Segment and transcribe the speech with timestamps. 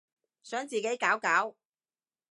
[0.41, 1.55] 想自己搞搞